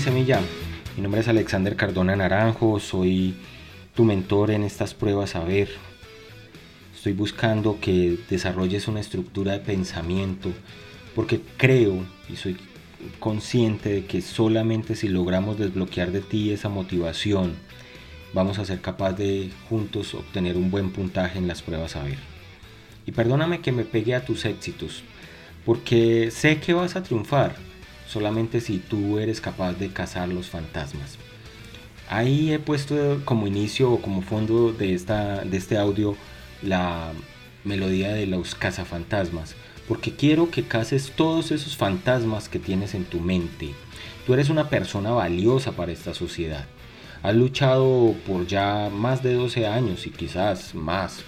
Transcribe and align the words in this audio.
mi 0.00 0.04
semilla. 0.04 0.40
Mi 0.96 1.02
nombre 1.02 1.20
es 1.20 1.28
Alexander 1.28 1.76
Cardona 1.76 2.16
Naranjo, 2.16 2.80
soy 2.80 3.34
tu 3.94 4.04
mentor 4.04 4.50
en 4.50 4.64
estas 4.64 4.94
pruebas 4.94 5.36
a 5.36 5.44
ver. 5.44 5.68
Estoy 6.94 7.12
buscando 7.12 7.78
que 7.82 8.16
desarrolles 8.30 8.88
una 8.88 9.00
estructura 9.00 9.52
de 9.52 9.58
pensamiento 9.58 10.52
porque 11.14 11.42
creo 11.58 12.02
y 12.30 12.36
soy 12.36 12.56
consciente 13.18 13.90
de 13.90 14.06
que 14.06 14.22
solamente 14.22 14.96
si 14.96 15.06
logramos 15.08 15.58
desbloquear 15.58 16.12
de 16.12 16.22
ti 16.22 16.50
esa 16.50 16.70
motivación, 16.70 17.56
vamos 18.32 18.58
a 18.58 18.64
ser 18.64 18.80
capaces 18.80 19.18
de 19.18 19.50
juntos 19.68 20.14
obtener 20.14 20.56
un 20.56 20.70
buen 20.70 20.92
puntaje 20.92 21.38
en 21.38 21.46
las 21.46 21.60
pruebas 21.60 21.96
a 21.96 22.04
ver. 22.04 22.18
Y 23.04 23.12
perdóname 23.12 23.60
que 23.60 23.70
me 23.70 23.84
pegue 23.84 24.14
a 24.14 24.24
tus 24.24 24.46
éxitos, 24.46 25.02
porque 25.66 26.30
sé 26.30 26.58
que 26.58 26.72
vas 26.72 26.96
a 26.96 27.02
triunfar 27.02 27.69
solamente 28.10 28.60
si 28.60 28.78
tú 28.78 29.18
eres 29.18 29.40
capaz 29.40 29.74
de 29.74 29.92
cazar 29.92 30.28
los 30.28 30.48
fantasmas. 30.48 31.16
Ahí 32.08 32.52
he 32.52 32.58
puesto 32.58 33.22
como 33.24 33.46
inicio 33.46 33.92
o 33.92 34.02
como 34.02 34.22
fondo 34.22 34.72
de, 34.72 34.94
esta, 34.94 35.44
de 35.44 35.56
este 35.56 35.78
audio 35.78 36.16
la 36.60 37.12
melodía 37.62 38.12
de 38.12 38.26
los 38.26 38.56
cazafantasmas, 38.56 39.54
porque 39.86 40.12
quiero 40.12 40.50
que 40.50 40.64
cases 40.64 41.12
todos 41.14 41.52
esos 41.52 41.76
fantasmas 41.76 42.48
que 42.48 42.58
tienes 42.58 42.94
en 42.94 43.04
tu 43.04 43.20
mente. 43.20 43.74
Tú 44.26 44.34
eres 44.34 44.50
una 44.50 44.68
persona 44.68 45.12
valiosa 45.12 45.72
para 45.72 45.92
esta 45.92 46.12
sociedad. 46.12 46.66
Has 47.22 47.36
luchado 47.36 48.16
por 48.26 48.46
ya 48.46 48.90
más 48.92 49.22
de 49.22 49.34
12 49.34 49.68
años 49.68 50.06
y 50.06 50.10
quizás 50.10 50.74
más 50.74 51.22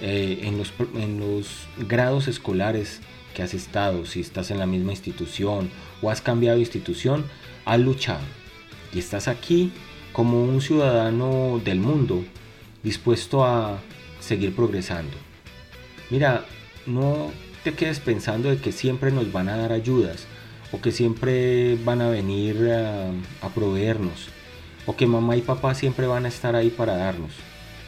eh, 0.00 0.40
en, 0.44 0.58
los, 0.58 0.72
en 0.94 1.18
los 1.18 1.66
grados 1.88 2.28
escolares 2.28 3.00
que 3.34 3.42
has 3.42 3.54
estado, 3.54 4.06
si 4.06 4.20
estás 4.20 4.50
en 4.50 4.58
la 4.58 4.66
misma 4.66 4.92
institución 4.92 5.70
o 6.02 6.10
has 6.10 6.20
cambiado 6.20 6.56
de 6.56 6.62
institución, 6.62 7.24
has 7.64 7.80
luchado 7.80 8.24
y 8.92 8.98
estás 8.98 9.28
aquí 9.28 9.72
como 10.12 10.42
un 10.42 10.60
ciudadano 10.60 11.60
del 11.64 11.80
mundo 11.80 12.24
dispuesto 12.82 13.44
a 13.44 13.78
seguir 14.18 14.54
progresando. 14.54 15.16
Mira, 16.10 16.44
no 16.86 17.30
te 17.62 17.74
quedes 17.74 18.00
pensando 18.00 18.50
de 18.50 18.58
que 18.58 18.72
siempre 18.72 19.12
nos 19.12 19.30
van 19.32 19.48
a 19.48 19.56
dar 19.56 19.72
ayudas 19.72 20.26
o 20.72 20.80
que 20.80 20.92
siempre 20.92 21.76
van 21.84 22.00
a 22.00 22.08
venir 22.08 22.70
a, 22.70 23.10
a 23.42 23.48
proveernos 23.50 24.28
o 24.86 24.96
que 24.96 25.06
mamá 25.06 25.36
y 25.36 25.42
papá 25.42 25.74
siempre 25.74 26.06
van 26.06 26.24
a 26.24 26.28
estar 26.28 26.56
ahí 26.56 26.70
para 26.70 26.96
darnos. 26.96 27.32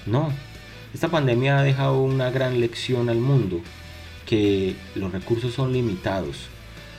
No, 0.07 0.31
esta 0.95 1.09
pandemia 1.09 1.59
ha 1.59 1.63
dejado 1.63 2.01
una 2.03 2.31
gran 2.31 2.61
lección 2.61 3.09
al 3.09 3.19
mundo 3.19 3.61
que 4.33 4.77
los 4.95 5.13
recursos 5.13 5.53
son 5.53 5.75
limitados. 5.75 6.47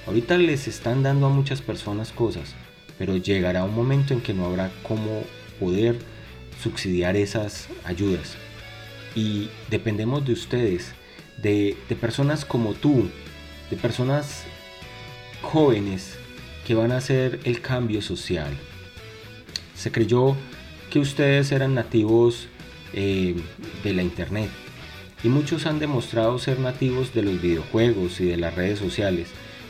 Ahorita 0.05 0.37
les 0.37 0.67
están 0.67 1.01
dando 1.01 1.25
a 1.25 1.29
muchas 1.29 1.63
personas 1.63 2.11
cosas, 2.11 2.53
pero 2.99 3.17
llegará 3.17 3.63
un 3.63 3.73
momento 3.73 4.13
en 4.13 4.21
que 4.21 4.35
no 4.35 4.45
habrá 4.45 4.69
cómo 4.83 5.23
poder 5.59 5.97
subsidiar 6.61 7.15
esas 7.15 7.69
ayudas. 7.85 8.35
Y 9.15 9.49
dependemos 9.71 10.23
de 10.23 10.33
ustedes, 10.33 10.93
de, 11.41 11.75
personas 11.99 12.45
como 12.45 12.75
tú, 12.75 13.09
de 13.71 13.77
personas 13.77 14.43
jóvenes 15.41 16.19
que 16.67 16.75
van 16.75 16.91
a 16.91 16.97
hacer 16.97 17.39
el 17.45 17.61
cambio 17.61 18.03
social. 18.03 18.55
Se 19.73 19.91
creyó 19.91 20.37
que 20.91 20.99
ustedes 20.99 21.51
eran 21.51 21.73
nativos 21.73 22.47
eh, 22.93 23.35
de 23.83 23.93
la 23.95 24.03
internet, 24.03 24.51
y 25.23 25.29
muchos 25.29 25.65
han 25.65 25.79
demostrado 25.79 26.37
ser 26.37 26.59
nativos 26.59 27.13
de 27.13 27.23
los 27.23 27.41
videojuegos 27.41 28.19
y 28.19 28.25
de 28.25 28.37
las 28.37 28.55
redes 28.55 28.79
sociales, 28.79 29.29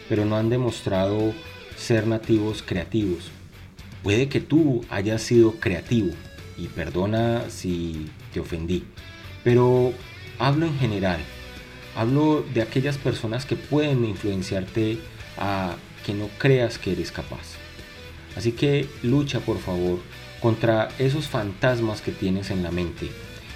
pero 0.10 0.26
no 0.26 0.36
han 0.36 0.50
demostrado 0.50 1.34
ser 1.78 2.08
nativos 2.08 2.64
creativos. 2.64 3.32
Puede 4.02 4.28
que 4.28 4.42
tú 4.42 4.84
hayas 4.90 5.22
sido 5.22 5.60
creativo 5.60 6.10
y 6.58 6.68
perdona 6.68 7.50
si 7.50 8.10
te 8.34 8.40
ofendí, 8.40 8.84
pero 9.44 9.94
hablo 10.40 10.66
en 10.66 10.78
general. 10.80 11.20
Hablo 11.96 12.44
de 12.54 12.64
aquellas 12.64 12.98
personas 12.98 13.46
que 13.46 13.56
pueden 13.56 14.04
influenciarte 14.04 14.98
a 15.38 15.76
que 16.04 16.16
no 16.16 16.28
creas 16.40 16.80
que 16.80 16.94
eres 16.94 17.12
capaz. 17.12 17.58
Así 18.36 18.54
que 18.54 18.88
lucha 19.04 19.40
por 19.40 19.60
favor 19.60 20.00
contra 20.42 20.90
esos 20.98 21.28
fantasmas 21.28 22.02
que 22.02 22.12
tienes 22.12 22.50
en 22.50 22.64
la 22.64 22.72
mente 22.72 23.12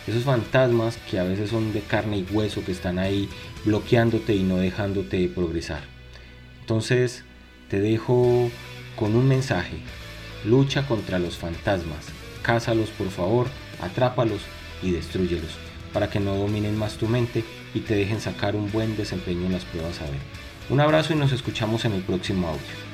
esos 0.07 0.23
fantasmas 0.23 0.97
que 1.09 1.19
a 1.19 1.23
veces 1.23 1.49
son 1.49 1.73
de 1.73 1.81
carne 1.81 2.19
y 2.19 2.27
hueso 2.31 2.63
que 2.63 2.71
están 2.71 2.97
ahí 2.97 3.29
bloqueándote 3.65 4.35
y 4.35 4.43
no 4.43 4.57
dejándote 4.57 5.27
progresar. 5.27 5.81
Entonces 6.61 7.23
te 7.69 7.79
dejo 7.79 8.49
con 8.95 9.15
un 9.15 9.27
mensaje. 9.27 9.77
Lucha 10.45 10.87
contra 10.87 11.19
los 11.19 11.37
fantasmas. 11.37 12.05
Cázalos 12.41 12.89
por 12.89 13.09
favor, 13.09 13.47
atrápalos 13.81 14.41
y 14.81 14.91
destruyelos 14.91 15.57
para 15.93 16.09
que 16.09 16.19
no 16.19 16.35
dominen 16.35 16.77
más 16.77 16.97
tu 16.97 17.07
mente 17.07 17.43
y 17.73 17.81
te 17.81 17.95
dejen 17.95 18.21
sacar 18.21 18.55
un 18.55 18.71
buen 18.71 18.95
desempeño 18.95 19.45
en 19.45 19.53
las 19.53 19.65
pruebas 19.65 19.99
a 20.01 20.05
ver. 20.05 20.19
Un 20.69 20.79
abrazo 20.79 21.13
y 21.13 21.15
nos 21.15 21.31
escuchamos 21.31 21.85
en 21.85 21.93
el 21.93 22.01
próximo 22.01 22.47
audio. 22.47 22.86